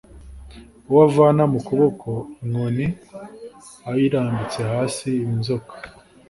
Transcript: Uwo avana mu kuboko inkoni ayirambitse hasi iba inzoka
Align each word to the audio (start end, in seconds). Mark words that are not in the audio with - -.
Uwo 0.87 0.99
avana 1.07 1.43
mu 1.51 1.59
kuboko 1.67 2.09
inkoni 2.41 2.87
ayirambitse 3.89 4.59
hasi 4.71 5.05
iba 5.19 5.31
inzoka 5.37 5.73